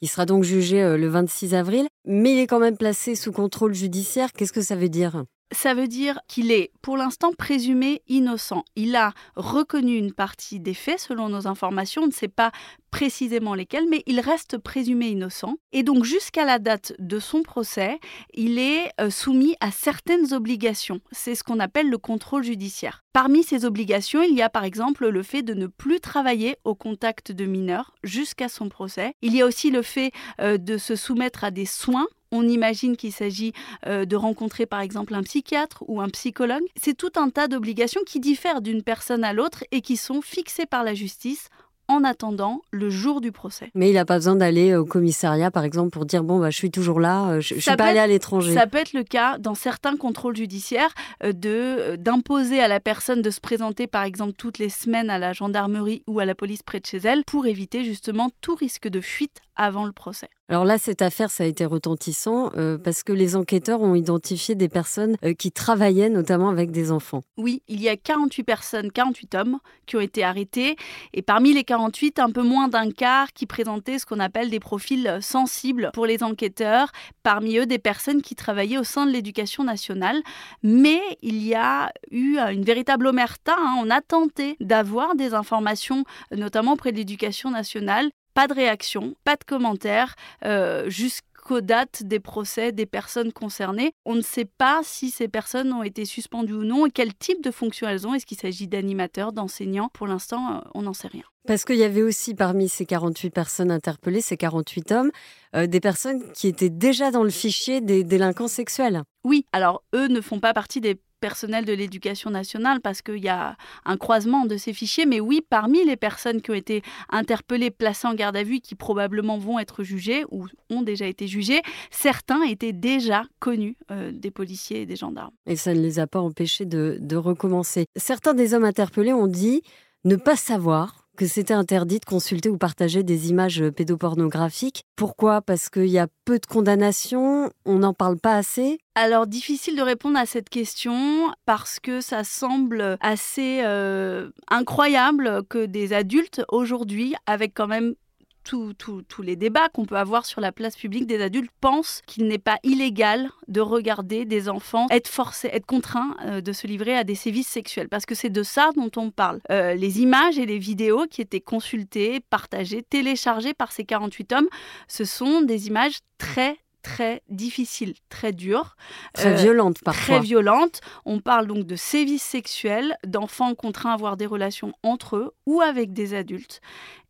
il 0.00 0.08
sera 0.08 0.26
donc 0.26 0.44
jugé 0.44 0.96
le 0.96 1.08
26 1.08 1.54
avril, 1.54 1.86
mais 2.06 2.32
il 2.32 2.38
est 2.38 2.46
quand 2.46 2.60
même 2.60 2.76
placé 2.76 3.14
sous 3.14 3.32
contrôle 3.32 3.74
judiciaire. 3.74 4.32
Qu'est-ce 4.32 4.52
que 4.52 4.62
ça 4.62 4.76
veut 4.76 4.88
dire? 4.88 5.24
Ça 5.52 5.74
veut 5.74 5.88
dire 5.88 6.20
qu'il 6.28 6.52
est 6.52 6.72
pour 6.82 6.96
l'instant 6.96 7.32
présumé 7.32 8.02
innocent. 8.08 8.64
Il 8.76 8.96
a 8.96 9.12
reconnu 9.36 9.96
une 9.96 10.12
partie 10.12 10.60
des 10.60 10.74
faits 10.74 11.00
selon 11.00 11.28
nos 11.28 11.46
informations, 11.46 12.02
on 12.02 12.06
ne 12.06 12.12
sait 12.12 12.28
pas 12.28 12.52
précisément 12.90 13.54
lesquels, 13.54 13.86
mais 13.88 14.02
il 14.06 14.20
reste 14.20 14.58
présumé 14.58 15.08
innocent. 15.08 15.56
Et 15.72 15.82
donc 15.82 16.04
jusqu'à 16.04 16.44
la 16.44 16.58
date 16.58 16.92
de 16.98 17.18
son 17.18 17.42
procès, 17.42 17.98
il 18.34 18.58
est 18.58 18.90
euh, 19.00 19.10
soumis 19.10 19.56
à 19.60 19.70
certaines 19.70 20.32
obligations. 20.32 21.00
C'est 21.12 21.34
ce 21.34 21.44
qu'on 21.44 21.60
appelle 21.60 21.88
le 21.88 21.98
contrôle 21.98 22.42
judiciaire. 22.42 23.04
Parmi 23.12 23.42
ces 23.42 23.64
obligations, 23.64 24.22
il 24.22 24.34
y 24.34 24.42
a 24.42 24.48
par 24.48 24.64
exemple 24.64 25.08
le 25.08 25.22
fait 25.22 25.42
de 25.42 25.54
ne 25.54 25.66
plus 25.66 26.00
travailler 26.00 26.56
au 26.64 26.74
contact 26.74 27.32
de 27.32 27.44
mineurs 27.44 27.94
jusqu'à 28.02 28.48
son 28.48 28.68
procès. 28.68 29.14
Il 29.22 29.34
y 29.34 29.42
a 29.42 29.46
aussi 29.46 29.70
le 29.70 29.82
fait 29.82 30.12
euh, 30.40 30.58
de 30.58 30.78
se 30.78 30.96
soumettre 30.96 31.44
à 31.44 31.50
des 31.50 31.66
soins 31.66 32.06
on 32.32 32.48
imagine 32.48 32.96
qu'il 32.96 33.12
s'agit 33.12 33.52
euh, 33.86 34.04
de 34.04 34.16
rencontrer 34.16 34.66
par 34.66 34.80
exemple 34.80 35.14
un 35.14 35.22
psychiatre 35.22 35.84
ou 35.88 36.00
un 36.00 36.08
psychologue. 36.08 36.62
C'est 36.76 36.96
tout 36.96 37.12
un 37.16 37.30
tas 37.30 37.48
d'obligations 37.48 38.02
qui 38.06 38.20
diffèrent 38.20 38.60
d'une 38.60 38.82
personne 38.82 39.24
à 39.24 39.32
l'autre 39.32 39.64
et 39.72 39.80
qui 39.80 39.96
sont 39.96 40.22
fixées 40.22 40.66
par 40.66 40.84
la 40.84 40.94
justice 40.94 41.48
en 41.90 42.04
attendant 42.04 42.62
le 42.70 42.88
jour 42.88 43.20
du 43.20 43.32
procès. 43.32 43.70
Mais 43.74 43.90
il 43.90 43.94
n'a 43.94 44.04
pas 44.04 44.16
besoin 44.16 44.36
d'aller 44.36 44.76
au 44.76 44.84
commissariat, 44.84 45.50
par 45.50 45.64
exemple, 45.64 45.90
pour 45.90 46.06
dire 46.06 46.22
bon, 46.22 46.38
bah, 46.38 46.50
je 46.50 46.56
suis 46.56 46.70
toujours 46.70 47.00
là, 47.00 47.30
euh, 47.30 47.40
je 47.40 47.56
ne 47.56 47.60
suis 47.60 47.76
pas 47.76 47.86
allé 47.86 47.98
à 47.98 48.06
l'étranger. 48.06 48.54
Ça 48.54 48.68
peut 48.68 48.78
être 48.78 48.92
le 48.92 49.02
cas 49.02 49.38
dans 49.38 49.56
certains 49.56 49.96
contrôles 49.96 50.36
judiciaires 50.36 50.94
euh, 51.24 51.32
de 51.32 51.96
d'imposer 51.96 52.60
à 52.60 52.68
la 52.68 52.78
personne 52.78 53.22
de 53.22 53.30
se 53.30 53.40
présenter, 53.40 53.88
par 53.88 54.04
exemple, 54.04 54.34
toutes 54.34 54.58
les 54.58 54.68
semaines 54.68 55.10
à 55.10 55.18
la 55.18 55.32
gendarmerie 55.32 56.04
ou 56.06 56.20
à 56.20 56.24
la 56.24 56.36
police 56.36 56.62
près 56.62 56.78
de 56.78 56.86
chez 56.86 56.98
elle 56.98 57.24
pour 57.24 57.46
éviter 57.46 57.82
justement 57.82 58.30
tout 58.40 58.54
risque 58.54 58.86
de 58.86 59.00
fuite 59.00 59.40
avant 59.56 59.84
le 59.84 59.92
procès. 59.92 60.28
Alors 60.50 60.64
là, 60.64 60.78
cette 60.78 61.00
affaire, 61.00 61.30
ça 61.30 61.44
a 61.44 61.46
été 61.46 61.64
retentissant 61.64 62.50
euh, 62.56 62.76
parce 62.76 63.04
que 63.04 63.12
les 63.12 63.36
enquêteurs 63.36 63.82
ont 63.82 63.94
identifié 63.94 64.56
des 64.56 64.68
personnes 64.68 65.16
euh, 65.24 65.32
qui 65.32 65.52
travaillaient 65.52 66.08
notamment 66.08 66.48
avec 66.48 66.72
des 66.72 66.90
enfants. 66.90 67.22
Oui, 67.36 67.62
il 67.68 67.80
y 67.80 67.88
a 67.88 67.96
48 67.96 68.42
personnes, 68.42 68.90
48 68.90 69.36
hommes 69.36 69.58
qui 69.86 69.94
ont 69.94 70.00
été 70.00 70.24
arrêtés. 70.24 70.74
Et 71.14 71.22
parmi 71.22 71.52
les 71.52 71.62
48, 71.62 72.18
un 72.18 72.32
peu 72.32 72.42
moins 72.42 72.66
d'un 72.66 72.90
quart 72.90 73.32
qui 73.32 73.46
présentaient 73.46 74.00
ce 74.00 74.06
qu'on 74.06 74.18
appelle 74.18 74.50
des 74.50 74.58
profils 74.58 75.18
sensibles 75.20 75.92
pour 75.94 76.04
les 76.04 76.24
enquêteurs. 76.24 76.90
Parmi 77.22 77.58
eux, 77.58 77.66
des 77.66 77.78
personnes 77.78 78.20
qui 78.20 78.34
travaillaient 78.34 78.78
au 78.78 78.82
sein 78.82 79.06
de 79.06 79.12
l'éducation 79.12 79.62
nationale. 79.62 80.20
Mais 80.64 81.00
il 81.22 81.46
y 81.46 81.54
a 81.54 81.92
eu 82.10 82.38
une 82.38 82.64
véritable 82.64 83.06
omerta. 83.06 83.54
Hein. 83.56 83.76
On 83.78 83.88
a 83.88 84.00
tenté 84.00 84.56
d'avoir 84.58 85.14
des 85.14 85.32
informations, 85.32 86.02
notamment 86.32 86.72
auprès 86.72 86.90
de 86.90 86.96
l'éducation 86.96 87.52
nationale. 87.52 88.10
Pas 88.34 88.46
de 88.46 88.54
réaction, 88.54 89.14
pas 89.24 89.36
de 89.36 89.44
commentaires, 89.44 90.14
euh, 90.44 90.88
jusqu'aux 90.88 91.60
dates 91.60 92.02
des 92.04 92.20
procès 92.20 92.72
des 92.72 92.86
personnes 92.86 93.32
concernées. 93.32 93.92
On 94.04 94.14
ne 94.14 94.20
sait 94.20 94.44
pas 94.44 94.80
si 94.84 95.10
ces 95.10 95.28
personnes 95.28 95.72
ont 95.72 95.82
été 95.82 96.04
suspendues 96.04 96.54
ou 96.54 96.64
non 96.64 96.86
et 96.86 96.90
quel 96.90 97.14
type 97.14 97.42
de 97.42 97.50
fonction 97.50 97.88
elles 97.88 98.06
ont. 98.06 98.14
Est-ce 98.14 98.26
qu'il 98.26 98.38
s'agit 98.38 98.68
d'animateurs, 98.68 99.32
d'enseignants? 99.32 99.90
Pour 99.92 100.06
l'instant, 100.06 100.56
euh, 100.56 100.60
on 100.74 100.82
n'en 100.82 100.94
sait 100.94 101.08
rien. 101.08 101.24
Parce 101.46 101.64
qu'il 101.64 101.76
y 101.76 101.84
avait 101.84 102.02
aussi 102.02 102.34
parmi 102.34 102.68
ces 102.68 102.86
48 102.86 103.30
personnes 103.30 103.70
interpellées, 103.70 104.20
ces 104.20 104.36
48 104.36 104.92
hommes, 104.92 105.10
euh, 105.56 105.66
des 105.66 105.80
personnes 105.80 106.22
qui 106.32 106.48
étaient 106.48 106.70
déjà 106.70 107.10
dans 107.10 107.24
le 107.24 107.30
fichier 107.30 107.80
des 107.80 108.04
délinquants 108.04 108.48
sexuels. 108.48 109.02
Oui, 109.24 109.46
alors 109.52 109.82
eux 109.94 110.08
ne 110.08 110.20
font 110.20 110.38
pas 110.38 110.54
partie 110.54 110.80
des 110.80 111.00
personnel 111.20 111.64
de 111.64 111.72
l'éducation 111.72 112.30
nationale 112.30 112.80
parce 112.80 113.02
qu'il 113.02 113.22
y 113.22 113.28
a 113.28 113.56
un 113.84 113.96
croisement 113.96 114.46
de 114.46 114.56
ces 114.56 114.72
fichiers. 114.72 115.06
Mais 115.06 115.20
oui, 115.20 115.42
parmi 115.48 115.84
les 115.84 115.96
personnes 115.96 116.40
qui 116.42 116.50
ont 116.50 116.54
été 116.54 116.82
interpellées, 117.10 117.70
placées 117.70 118.08
en 118.08 118.14
garde 118.14 118.36
à 118.36 118.42
vue, 118.42 118.60
qui 118.60 118.74
probablement 118.74 119.38
vont 119.38 119.58
être 119.58 119.82
jugées 119.82 120.24
ou 120.30 120.46
ont 120.70 120.82
déjà 120.82 121.06
été 121.06 121.26
jugées, 121.26 121.62
certains 121.90 122.42
étaient 122.42 122.72
déjà 122.72 123.24
connus 123.38 123.76
euh, 123.90 124.10
des 124.12 124.30
policiers 124.30 124.82
et 124.82 124.86
des 124.86 124.96
gendarmes. 124.96 125.32
Et 125.46 125.56
ça 125.56 125.74
ne 125.74 125.80
les 125.80 125.98
a 125.98 126.06
pas 126.06 126.20
empêchés 126.20 126.64
de, 126.64 126.98
de 127.00 127.16
recommencer. 127.16 127.86
Certains 127.96 128.34
des 128.34 128.54
hommes 128.54 128.64
interpellés 128.64 129.12
ont 129.12 129.26
dit 129.26 129.62
ne 130.04 130.16
pas 130.16 130.36
savoir 130.36 131.09
que 131.20 131.26
c'était 131.26 131.52
interdit 131.52 132.00
de 132.00 132.06
consulter 132.06 132.48
ou 132.48 132.56
partager 132.56 133.02
des 133.02 133.28
images 133.28 133.62
pédopornographiques. 133.76 134.84
Pourquoi? 134.96 135.42
Parce 135.42 135.68
qu'il 135.68 135.84
y 135.88 135.98
a 135.98 136.06
peu 136.24 136.38
de 136.38 136.46
condamnations, 136.46 137.50
on 137.66 137.80
n'en 137.80 137.92
parle 137.92 138.18
pas 138.18 138.36
assez? 138.36 138.78
Alors 138.94 139.26
difficile 139.26 139.76
de 139.76 139.82
répondre 139.82 140.18
à 140.18 140.24
cette 140.24 140.48
question 140.48 141.30
parce 141.44 141.78
que 141.78 142.00
ça 142.00 142.24
semble 142.24 142.96
assez 143.02 143.60
euh, 143.64 144.30
incroyable 144.48 145.42
que 145.50 145.66
des 145.66 145.92
adultes 145.92 146.40
aujourd'hui, 146.48 147.14
avec 147.26 147.52
quand 147.52 147.68
même 147.68 147.96
tous 148.42 149.22
les 149.22 149.36
débats 149.36 149.68
qu'on 149.68 149.84
peut 149.84 149.96
avoir 149.96 150.26
sur 150.26 150.40
la 150.40 150.52
place 150.52 150.76
publique 150.76 151.06
des 151.06 151.22
adultes 151.22 151.50
pensent 151.60 152.02
qu'il 152.06 152.26
n'est 152.26 152.38
pas 152.38 152.58
illégal 152.62 153.30
de 153.48 153.60
regarder 153.60 154.24
des 154.24 154.48
enfants 154.48 154.86
être 154.90 155.08
forcés, 155.08 155.48
être 155.52 155.66
contraints 155.66 156.16
euh, 156.24 156.40
de 156.40 156.52
se 156.52 156.66
livrer 156.66 156.96
à 156.96 157.04
des 157.04 157.14
sévices 157.14 157.48
sexuels. 157.48 157.88
Parce 157.88 158.06
que 158.06 158.14
c'est 158.14 158.30
de 158.30 158.42
ça 158.42 158.70
dont 158.76 158.90
on 158.96 159.10
parle. 159.10 159.40
Euh, 159.50 159.74
les 159.74 160.00
images 160.00 160.38
et 160.38 160.46
les 160.46 160.58
vidéos 160.58 161.06
qui 161.10 161.20
étaient 161.20 161.40
consultées, 161.40 162.20
partagées, 162.20 162.82
téléchargées 162.82 163.54
par 163.54 163.72
ces 163.72 163.84
48 163.84 164.32
hommes, 164.32 164.48
ce 164.88 165.04
sont 165.04 165.42
des 165.42 165.68
images 165.68 165.98
très 166.18 166.58
très 166.82 167.22
difficiles, 167.28 167.94
très 168.08 168.32
dures. 168.32 168.74
Très 169.12 169.32
euh, 169.32 169.42
violentes 169.42 169.82
parfois. 169.84 170.16
Très 170.16 170.24
violentes. 170.24 170.80
On 171.04 171.20
parle 171.20 171.46
donc 171.46 171.66
de 171.66 171.76
sévices 171.76 172.22
sexuels, 172.22 172.96
d'enfants 173.06 173.54
contraints 173.54 173.90
à 173.90 173.94
avoir 173.94 174.16
des 174.16 174.26
relations 174.26 174.72
entre 174.82 175.16
eux 175.16 175.34
ou 175.46 175.60
avec 175.60 175.92
des 175.92 176.14
adultes. 176.14 176.60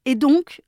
Et 0.07 0.15
donc, 0.15 0.63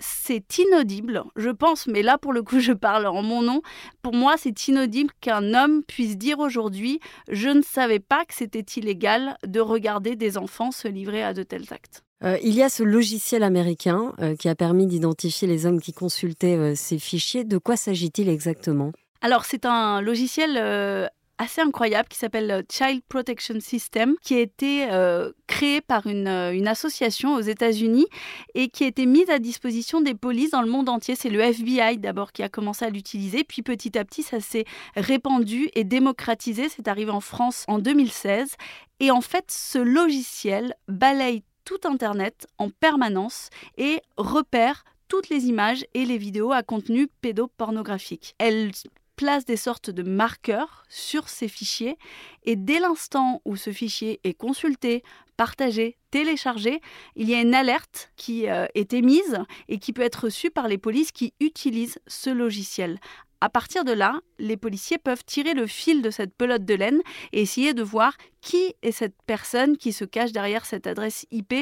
c'est 0.00 0.58
inaudible, 0.58 1.24
je 1.36 1.50
pense, 1.50 1.86
mais 1.86 2.02
là 2.02 2.18
pour 2.18 2.32
le 2.32 2.42
coup 2.42 2.60
je 2.60 2.72
parle 2.72 3.06
en 3.06 3.22
mon 3.22 3.42
nom, 3.42 3.62
pour 4.02 4.14
moi 4.14 4.34
c'est 4.36 4.68
inaudible 4.68 5.10
qu'un 5.20 5.54
homme 5.54 5.82
puisse 5.84 6.16
dire 6.16 6.38
aujourd'hui 6.38 7.00
je 7.28 7.48
ne 7.48 7.62
savais 7.62 8.00
pas 8.00 8.24
que 8.24 8.34
c'était 8.34 8.64
illégal 8.76 9.36
de 9.46 9.60
regarder 9.60 10.16
des 10.16 10.38
enfants 10.38 10.70
se 10.70 10.88
livrer 10.88 11.22
à 11.22 11.34
de 11.34 11.42
tels 11.42 11.72
actes. 11.72 12.02
Euh, 12.24 12.36
il 12.42 12.54
y 12.54 12.62
a 12.62 12.68
ce 12.68 12.82
logiciel 12.82 13.42
américain 13.42 14.12
euh, 14.20 14.34
qui 14.34 14.48
a 14.48 14.54
permis 14.54 14.86
d'identifier 14.86 15.46
les 15.46 15.66
hommes 15.66 15.80
qui 15.80 15.92
consultaient 15.92 16.56
euh, 16.56 16.74
ces 16.74 16.98
fichiers. 16.98 17.44
De 17.44 17.58
quoi 17.58 17.76
s'agit-il 17.76 18.28
exactement? 18.28 18.92
Alors 19.20 19.44
c'est 19.44 19.64
un 19.66 20.00
logiciel 20.00 21.10
assez 21.38 21.60
incroyable 21.60 22.08
qui 22.08 22.18
s'appelle 22.18 22.50
euh, 22.50 22.62
Child 22.70 23.02
Protection 23.08 23.60
System, 23.60 24.16
qui 24.22 24.34
a 24.34 24.40
été 24.40 24.90
euh, 24.90 25.32
créé 25.46 25.80
par 25.80 26.06
une, 26.06 26.28
euh, 26.28 26.52
une, 26.52 26.68
association 26.68 27.34
aux 27.34 27.40
États-Unis 27.40 28.06
et 28.54 28.68
qui 28.68 28.84
a 28.84 28.88
été 28.88 29.06
mise 29.06 29.30
à 29.30 29.38
disposition 29.38 30.00
des 30.00 30.14
polices 30.14 30.50
dans 30.50 30.62
le 30.62 30.70
monde 30.70 30.88
entier. 30.88 31.14
C'est 31.14 31.30
le 31.30 31.40
FBI 31.40 31.98
d'abord 31.98 32.32
qui 32.32 32.42
a 32.42 32.48
commencé 32.48 32.84
à 32.84 32.90
l'utiliser, 32.90 33.44
puis 33.44 33.62
petit 33.62 33.96
à 33.96 34.04
petit 34.04 34.22
ça 34.22 34.40
s'est 34.40 34.64
répandu 34.96 35.70
et 35.74 35.84
démocratisé. 35.84 36.68
C'est 36.68 36.88
arrivé 36.88 37.10
en 37.10 37.20
France 37.20 37.64
en 37.68 37.78
2016. 37.78 38.54
Et 39.00 39.10
en 39.10 39.20
fait, 39.20 39.44
ce 39.50 39.78
logiciel 39.78 40.74
balaye 40.88 41.44
tout 41.64 41.78
Internet 41.84 42.46
en 42.58 42.70
permanence 42.70 43.50
et 43.76 44.00
repère 44.16 44.84
toutes 45.08 45.28
les 45.28 45.46
images 45.46 45.84
et 45.94 46.04
les 46.04 46.18
vidéos 46.18 46.52
à 46.52 46.62
contenu 46.62 47.08
pédopornographique. 47.20 48.34
Elle 48.38 48.70
place 49.18 49.44
des 49.44 49.56
sortes 49.56 49.90
de 49.90 50.04
marqueurs 50.04 50.84
sur 50.88 51.28
ces 51.28 51.48
fichiers 51.48 51.98
et 52.44 52.54
dès 52.54 52.78
l'instant 52.78 53.42
où 53.44 53.56
ce 53.56 53.72
fichier 53.72 54.20
est 54.22 54.32
consulté, 54.32 55.02
partagé, 55.36 55.98
téléchargé, 56.12 56.80
il 57.16 57.28
y 57.28 57.34
a 57.34 57.40
une 57.40 57.54
alerte 57.54 58.12
qui 58.16 58.48
euh, 58.48 58.66
est 58.76 58.92
émise 58.92 59.38
et 59.66 59.80
qui 59.80 59.92
peut 59.92 60.02
être 60.02 60.24
reçue 60.26 60.50
par 60.50 60.68
les 60.68 60.78
polices 60.78 61.10
qui 61.10 61.34
utilisent 61.40 61.98
ce 62.06 62.30
logiciel. 62.30 63.00
À 63.40 63.48
partir 63.48 63.84
de 63.84 63.92
là, 63.92 64.20
les 64.38 64.56
policiers 64.56 64.98
peuvent 64.98 65.24
tirer 65.24 65.54
le 65.54 65.66
fil 65.66 66.00
de 66.00 66.10
cette 66.10 66.34
pelote 66.34 66.64
de 66.64 66.74
laine 66.74 67.00
et 67.32 67.42
essayer 67.42 67.74
de 67.74 67.82
voir 67.82 68.16
qui 68.40 68.74
est 68.82 68.92
cette 68.92 69.14
personne 69.26 69.76
qui 69.76 69.92
se 69.92 70.04
cache 70.04 70.32
derrière 70.32 70.64
cette 70.64 70.86
adresse 70.86 71.26
IP 71.30 71.54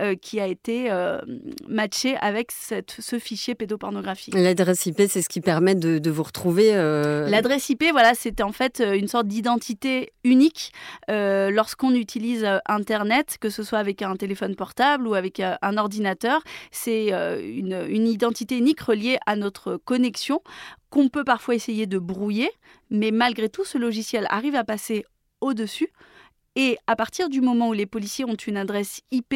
euh, 0.00 0.14
qui 0.14 0.40
a 0.40 0.46
été 0.46 0.90
euh, 0.90 1.20
matchée 1.68 2.16
avec 2.16 2.50
cette, 2.52 2.96
ce 2.98 3.18
fichier 3.18 3.54
pédopornographique? 3.54 4.34
L'adresse 4.34 4.86
IP, 4.86 5.02
c'est 5.08 5.22
ce 5.22 5.28
qui 5.28 5.40
permet 5.40 5.74
de, 5.74 5.98
de 5.98 6.10
vous 6.10 6.22
retrouver. 6.22 6.74
euh, 6.74 7.28
L'adresse 7.28 7.68
IP, 7.68 7.84
voilà, 7.92 8.14
c'est 8.14 8.40
en 8.40 8.52
fait 8.52 8.80
une 8.80 9.08
sorte 9.08 9.26
d'identité 9.26 10.12
unique 10.24 10.72
lorsqu'on 11.08 11.94
utilise 11.94 12.46
Internet, 12.66 13.36
que 13.40 13.50
ce 13.50 13.62
soit 13.62 13.78
avec 13.78 14.02
un 14.02 14.16
téléphone 14.16 14.56
portable 14.56 15.06
ou 15.06 15.14
avec 15.14 15.40
un 15.40 15.76
ordinateur. 15.76 16.42
C'est 16.70 17.08
une, 17.08 17.84
une 17.88 18.06
identité 18.06 18.56
unique 18.58 18.80
reliée 18.80 19.18
à 19.26 19.36
notre 19.36 19.76
connexion 19.76 20.40
qu'on 20.90 21.08
peut 21.08 21.24
parfois 21.24 21.54
essayer 21.54 21.86
de 21.86 21.98
brouiller, 21.98 22.50
mais 22.90 23.10
malgré 23.10 23.48
tout, 23.48 23.64
ce 23.64 23.78
logiciel 23.78 24.26
arrive 24.30 24.54
à 24.54 24.64
passer 24.64 25.04
au-dessus. 25.40 25.88
Et 26.56 26.78
à 26.86 26.94
partir 26.94 27.28
du 27.28 27.40
moment 27.40 27.68
où 27.68 27.72
les 27.72 27.86
policiers 27.86 28.24
ont 28.24 28.34
une 28.34 28.56
adresse 28.56 29.00
IP 29.10 29.34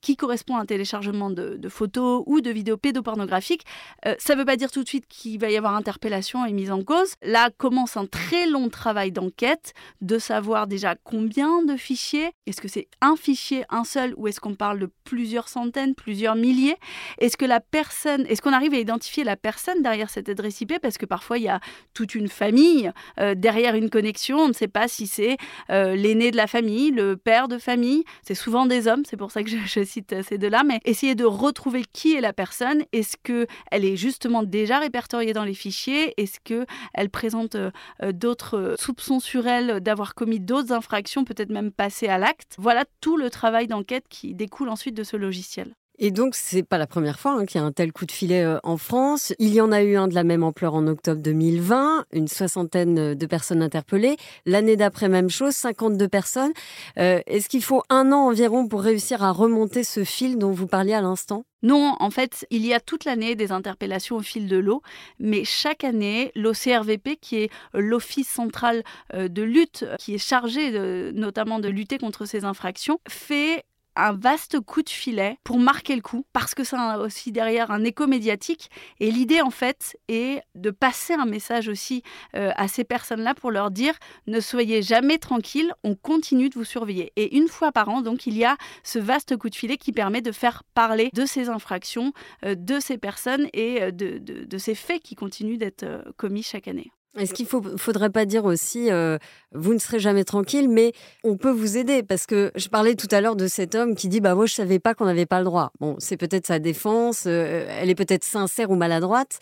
qui 0.00 0.16
correspond 0.16 0.56
à 0.56 0.60
un 0.60 0.66
téléchargement 0.66 1.30
de, 1.30 1.68
photos 1.68 2.22
ou 2.26 2.40
de 2.40 2.50
vidéos 2.50 2.76
pédopornographiques, 2.76 3.64
euh, 4.06 4.14
ça 4.18 4.34
ne 4.34 4.40
veut 4.40 4.44
pas 4.44 4.56
dire 4.56 4.70
tout 4.70 4.82
de 4.82 4.88
suite 4.88 5.06
qu'il 5.08 5.38
va 5.38 5.50
y 5.50 5.56
avoir 5.56 5.74
interpellation 5.74 6.44
et 6.44 6.52
mise 6.52 6.72
en 6.72 6.82
cause. 6.82 7.14
Là 7.22 7.50
commence 7.56 7.96
un 7.96 8.06
très 8.06 8.48
long 8.48 8.68
travail 8.68 9.12
d'enquête, 9.12 9.74
de 10.00 10.18
savoir 10.18 10.66
déjà 10.66 10.96
combien 11.04 11.62
de 11.62 11.76
fichiers, 11.76 12.30
est-ce 12.46 12.60
que 12.60 12.68
c'est 12.68 12.88
un 13.00 13.16
fichier, 13.16 13.64
un 13.70 13.84
seul, 13.84 14.14
ou 14.16 14.28
est-ce 14.28 14.40
qu'on 14.40 14.54
parle 14.54 14.78
de 14.78 14.90
plusieurs 15.04 15.48
centaines, 15.48 15.94
plusieurs 15.94 16.34
milliers? 16.34 16.76
Est-ce 17.18 17.36
que 17.36 17.44
la 17.44 17.60
personne, 17.60 18.26
est-ce 18.26 18.42
qu'on 18.42 18.52
arrive 18.52 18.74
à 18.74 18.78
identifier 18.78 19.24
la 19.24 19.36
personne 19.36 19.82
derrière 19.82 20.10
cette 20.10 20.28
adresse 20.28 20.60
IP 20.60 20.80
Parce 20.80 20.98
que 20.98 21.06
parfois 21.06 21.38
il 21.38 21.44
y 21.44 21.48
a 21.48 21.60
toute 21.94 22.14
une 22.14 22.28
famille 22.28 22.90
euh, 23.20 23.34
derrière 23.34 23.74
une 23.74 23.90
connexion, 23.90 24.38
on 24.38 24.48
ne 24.48 24.52
sait 24.52 24.68
pas 24.68 24.88
si 24.88 25.06
c'est 25.06 25.36
euh, 25.70 25.94
l'aîné 25.94 26.30
de 26.30 26.36
la 26.36 26.46
famille, 26.46 26.55
le 26.60 27.14
père 27.16 27.48
de 27.48 27.58
famille, 27.58 28.04
c'est 28.22 28.34
souvent 28.34 28.66
des 28.66 28.88
hommes, 28.88 29.04
c'est 29.04 29.16
pour 29.16 29.30
ça 29.30 29.42
que 29.42 29.50
je, 29.50 29.56
je 29.66 29.84
cite 29.84 30.14
ces 30.22 30.38
deux-là, 30.38 30.62
mais 30.64 30.80
essayer 30.84 31.14
de 31.14 31.24
retrouver 31.24 31.84
qui 31.92 32.14
est 32.14 32.20
la 32.20 32.32
personne, 32.32 32.84
est-ce 32.92 33.16
qu'elle 33.22 33.84
est 33.84 33.96
justement 33.96 34.42
déjà 34.42 34.78
répertoriée 34.78 35.32
dans 35.32 35.44
les 35.44 35.54
fichiers, 35.54 36.14
est-ce 36.16 36.38
qu'elle 36.42 37.10
présente 37.10 37.56
euh, 37.56 37.70
d'autres 38.12 38.58
euh, 38.58 38.76
soupçons 38.78 39.20
sur 39.20 39.46
elle 39.46 39.80
d'avoir 39.80 40.14
commis 40.14 40.40
d'autres 40.40 40.72
infractions, 40.72 41.24
peut-être 41.24 41.50
même 41.50 41.72
passé 41.72 42.08
à 42.08 42.18
l'acte? 42.18 42.54
Voilà 42.58 42.84
tout 43.00 43.16
le 43.16 43.30
travail 43.30 43.66
d'enquête 43.66 44.04
qui 44.08 44.34
découle 44.34 44.68
ensuite 44.68 44.94
de 44.94 45.04
ce 45.04 45.16
logiciel. 45.16 45.74
Et 45.98 46.10
donc, 46.10 46.34
c'est 46.34 46.62
pas 46.62 46.78
la 46.78 46.86
première 46.86 47.18
fois 47.18 47.32
hein, 47.32 47.46
qu'il 47.46 47.60
y 47.60 47.64
a 47.64 47.66
un 47.66 47.72
tel 47.72 47.92
coup 47.92 48.04
de 48.06 48.12
filet 48.12 48.44
euh, 48.44 48.58
en 48.62 48.76
France. 48.76 49.32
Il 49.38 49.54
y 49.54 49.60
en 49.60 49.72
a 49.72 49.82
eu 49.82 49.96
un 49.96 50.08
de 50.08 50.14
la 50.14 50.24
même 50.24 50.42
ampleur 50.42 50.74
en 50.74 50.86
octobre 50.86 51.22
2020, 51.22 52.04
une 52.12 52.28
soixantaine 52.28 53.14
de 53.14 53.26
personnes 53.26 53.62
interpellées. 53.62 54.16
L'année 54.44 54.76
d'après, 54.76 55.08
même 55.08 55.30
chose, 55.30 55.54
52 55.54 56.08
personnes. 56.08 56.52
Euh, 56.98 57.20
Est-ce 57.26 57.48
qu'il 57.48 57.62
faut 57.62 57.82
un 57.88 58.12
an 58.12 58.26
environ 58.26 58.68
pour 58.68 58.82
réussir 58.82 59.22
à 59.22 59.32
remonter 59.32 59.84
ce 59.84 60.04
fil 60.04 60.38
dont 60.38 60.52
vous 60.52 60.66
parliez 60.66 60.94
à 60.94 61.00
l'instant? 61.00 61.44
Non, 61.62 61.96
en 61.98 62.10
fait, 62.10 62.46
il 62.50 62.64
y 62.64 62.74
a 62.74 62.80
toute 62.80 63.04
l'année 63.04 63.34
des 63.34 63.50
interpellations 63.50 64.16
au 64.16 64.20
fil 64.20 64.46
de 64.46 64.56
l'eau, 64.56 64.82
mais 65.18 65.42
chaque 65.44 65.82
année, 65.82 66.30
l'OCRVP, 66.36 67.16
qui 67.16 67.36
est 67.36 67.50
l'Office 67.74 68.28
central 68.28 68.84
euh, 69.14 69.28
de 69.28 69.42
lutte, 69.42 69.84
qui 69.98 70.14
est 70.14 70.18
chargé 70.18 70.70
notamment 71.12 71.58
de 71.58 71.68
lutter 71.68 71.98
contre 71.98 72.24
ces 72.24 72.44
infractions, 72.44 73.00
fait 73.08 73.64
un 73.96 74.12
vaste 74.12 74.60
coup 74.60 74.82
de 74.82 74.90
filet 74.90 75.38
pour 75.44 75.58
marquer 75.58 75.96
le 75.96 76.02
coup, 76.02 76.24
parce 76.32 76.54
que 76.54 76.64
ça 76.64 76.80
a 76.80 76.98
aussi 76.98 77.32
derrière 77.32 77.70
un 77.70 77.84
écho 77.84 78.06
médiatique. 78.06 78.70
Et 79.00 79.10
l'idée, 79.10 79.40
en 79.40 79.50
fait, 79.50 79.96
est 80.08 80.42
de 80.54 80.70
passer 80.70 81.14
un 81.14 81.26
message 81.26 81.68
aussi 81.68 82.02
euh, 82.34 82.52
à 82.56 82.68
ces 82.68 82.84
personnes-là 82.84 83.34
pour 83.34 83.50
leur 83.50 83.70
dire 83.70 83.94
ne 84.26 84.40
soyez 84.40 84.82
jamais 84.82 85.18
tranquilles, 85.18 85.72
on 85.84 85.94
continue 85.94 86.48
de 86.48 86.54
vous 86.54 86.64
surveiller. 86.64 87.12
Et 87.16 87.36
une 87.36 87.48
fois 87.48 87.72
par 87.72 87.88
an, 87.88 88.02
donc, 88.02 88.26
il 88.26 88.36
y 88.36 88.44
a 88.44 88.56
ce 88.82 88.98
vaste 88.98 89.36
coup 89.36 89.50
de 89.50 89.54
filet 89.54 89.76
qui 89.76 89.92
permet 89.92 90.20
de 90.20 90.32
faire 90.32 90.62
parler 90.74 91.10
de 91.14 91.26
ces 91.26 91.48
infractions, 91.48 92.12
euh, 92.44 92.54
de 92.54 92.80
ces 92.80 92.98
personnes 92.98 93.48
et 93.52 93.82
euh, 93.82 93.90
de, 93.90 94.58
ces 94.58 94.74
faits 94.74 95.02
qui 95.02 95.14
continuent 95.14 95.58
d'être 95.58 95.84
commis 96.16 96.42
chaque 96.42 96.68
année. 96.68 96.90
Est-ce 97.16 97.32
qu'il 97.32 97.46
ne 97.46 97.76
faudrait 97.76 98.10
pas 98.10 98.26
dire 98.26 98.44
aussi, 98.44 98.90
euh, 98.90 99.18
vous 99.52 99.72
ne 99.72 99.78
serez 99.78 99.98
jamais 99.98 100.24
tranquille, 100.24 100.68
mais 100.68 100.92
on 101.24 101.36
peut 101.36 101.50
vous 101.50 101.76
aider 101.76 102.02
Parce 102.02 102.26
que 102.26 102.52
je 102.54 102.68
parlais 102.68 102.94
tout 102.94 103.08
à 103.10 103.20
l'heure 103.20 103.36
de 103.36 103.46
cet 103.46 103.74
homme 103.74 103.94
qui 103.94 104.08
dit, 104.08 104.20
bah 104.20 104.34
moi 104.34 104.46
je 104.46 104.54
savais 104.54 104.78
pas 104.78 104.94
qu'on 104.94 105.06
n'avait 105.06 105.26
pas 105.26 105.38
le 105.38 105.44
droit. 105.44 105.72
Bon, 105.80 105.96
c'est 105.98 106.16
peut-être 106.16 106.46
sa 106.46 106.58
défense, 106.58 107.24
euh, 107.26 107.66
elle 107.80 107.88
est 107.88 107.94
peut-être 107.94 108.24
sincère 108.24 108.70
ou 108.70 108.76
maladroite, 108.76 109.38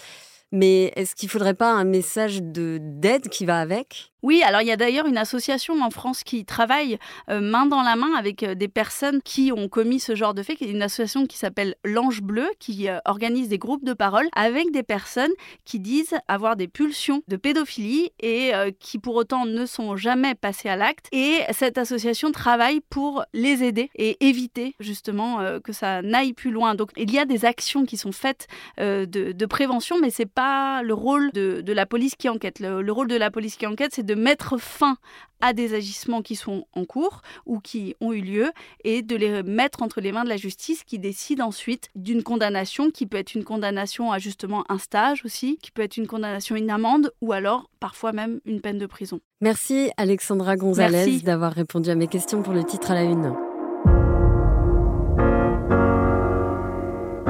mais 0.55 0.93
est-ce 0.95 1.15
qu'il 1.15 1.29
faudrait 1.29 1.55
pas 1.55 1.71
un 1.71 1.85
message 1.85 2.43
de 2.43 2.79
d'aide 2.81 3.29
qui 3.29 3.45
va 3.45 3.59
avec? 3.59 4.15
Oui, 4.25 4.43
alors 4.43 4.63
il 4.63 4.69
y 4.69 4.73
a 4.73 4.77
d'ailleurs 4.79 5.05
une 5.05 5.19
association 5.19 5.83
en 5.83 5.91
France 5.91 6.25
qui 6.25 6.47
travaille 6.47 6.97
euh, 7.29 7.43
main 7.43 7.67
dans 7.67 7.83
la 7.83 7.95
main 7.95 8.15
avec 8.17 8.43
euh, 8.43 8.55
des 8.55 8.69
personnes 8.69 9.21
qui 9.23 9.53
ont 9.53 9.69
commis 9.69 10.01
ce 10.01 10.15
genre 10.15 10.33
de 10.33 10.43
fait, 10.43 10.57
qui 10.57 10.65
est 10.65 10.71
une 10.71 10.81
association 10.81 11.27
qui 11.27 11.37
s'appelle 11.37 11.75
l'Ange 11.85 12.23
Bleu, 12.23 12.49
qui 12.59 12.89
euh, 12.89 13.01
organise 13.05 13.49
des 13.51 13.59
groupes 13.59 13.85
de 13.85 13.93
parole 13.93 14.27
avec 14.35 14.73
des 14.73 14.83
personnes 14.83 15.33
qui 15.67 15.79
disent 15.79 16.15
avoir 16.27 16.57
des 16.57 16.69
pulsions 16.69 17.23
de 17.29 17.37
pédophilie 17.37 18.13
et 18.19 18.53
qui 18.81 18.99
pour 18.99 19.15
autant 19.17 19.45
ne 19.45 19.67
sont 19.67 19.97
jamais 19.97 20.35
passées 20.35 20.71
à 20.71 20.77
l'acte. 20.77 21.09
Et 21.13 21.41
cette 21.53 21.77
association 21.77 22.33
travaille 22.33 22.81
pour 22.81 23.25
les 23.35 23.63
aider 23.63 23.91
et 23.95 24.25
éviter 24.27 24.75
justement 24.81 25.41
que 25.63 25.73
ça 25.73 26.01
n'aille 26.01 26.33
plus 26.33 26.51
loin. 26.51 26.75
Donc 26.75 26.91
il 26.97 27.13
y 27.13 27.19
a 27.19 27.27
des 27.27 27.45
actions 27.45 27.85
qui 27.85 27.97
sont 27.97 28.13
faites 28.13 28.47
de, 28.79 29.05
de 29.05 29.47
prévention, 29.47 29.99
mais 30.01 30.11
c'est 30.11 30.25
pas 30.27 30.44
le 30.83 30.93
rôle 30.95 31.31
de, 31.33 31.61
de 31.61 31.73
la 31.73 31.87
police 31.87 32.15
qui 32.17 32.29
enquête. 32.29 32.61
Le, 32.61 32.83
le 32.83 32.93
rôle 32.93 33.09
de 33.09 33.17
la 33.17 33.31
police 33.31 33.57
qui 33.57 33.67
enquête, 33.67 33.93
c'est 33.95 34.05
de 34.07 34.15
mettre 34.15 34.59
fin 34.59 34.97
à 35.41 35.53
des 35.53 35.75
agissements 35.75 36.23
qui 36.23 36.37
sont 36.37 36.67
en 36.73 36.85
cours 36.85 37.21
ou 37.45 37.61
qui 37.61 37.95
ont 38.01 38.13
eu 38.13 38.21
lieu 38.21 38.51
et 38.83 39.03
de 39.03 39.17
les 39.17 39.43
mettre 39.43 39.83
entre 39.83 40.01
les 40.01 40.13
mains 40.13 40.25
de 40.25 40.29
la 40.29 40.37
justice 40.37 40.85
qui 40.85 40.99
décide 40.99 41.43
ensuite 41.43 41.91
d'une 41.95 42.23
condamnation 42.23 42.91
qui 42.91 43.07
peut 43.07 43.19
être 43.19 43.35
une 43.35 43.45
condamnation 43.45 44.11
à 44.11 44.19
justement 44.19 44.65
un 44.69 44.79
stage 44.79 45.23
aussi, 45.25 45.59
qui 45.61 45.71
peut 45.71 45.83
être 45.83 45.97
une 45.97 46.07
condamnation 46.07 46.55
à 46.55 46.59
une 46.59 46.71
amende 46.71 47.13
ou 47.21 47.33
alors 47.33 47.69
parfois 47.79 48.13
même 48.13 48.41
une 48.47 48.61
peine 48.61 48.79
de 48.79 48.87
prison. 48.87 49.21
Merci 49.41 49.91
Alexandra 49.97 50.57
Gonzalez 50.57 51.21
d'avoir 51.21 51.53
répondu 51.53 51.91
à 51.91 51.95
mes 51.95 52.09
questions 52.09 52.43
pour 52.43 52.55
le 52.55 52.65
titre 52.65 52.91
à 52.91 52.95
la 52.95 53.03
une. 53.03 53.35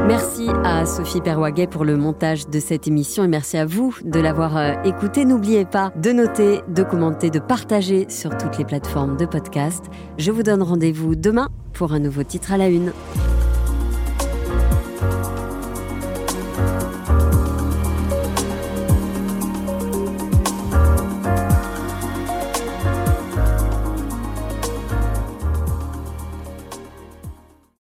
Merci 0.06 0.48
à 0.64 0.84
Sophie 0.84 1.22
Perwaguet 1.22 1.66
pour 1.66 1.84
le 1.84 1.96
montage 1.96 2.46
de 2.48 2.60
cette 2.60 2.86
émission 2.86 3.24
et 3.24 3.28
merci 3.28 3.56
à 3.56 3.64
vous 3.64 3.96
de 4.04 4.20
l'avoir 4.20 4.56
euh, 4.58 4.72
écouté. 4.84 5.24
N'oubliez 5.24 5.64
pas 5.64 5.92
de 5.96 6.12
noter, 6.12 6.60
de 6.68 6.82
commenter, 6.82 7.30
de 7.30 7.38
partager 7.38 8.04
sur 8.10 8.36
toutes 8.36 8.58
les 8.58 8.66
plateformes 8.66 9.16
de 9.16 9.24
podcast. 9.24 9.86
Je 10.18 10.30
vous 10.30 10.42
donne 10.42 10.62
rendez-vous 10.62 11.14
demain 11.14 11.48
pour 11.72 11.94
un 11.94 12.00
nouveau 12.00 12.22
titre 12.22 12.52
à 12.52 12.58
la 12.58 12.68
une. 12.68 12.92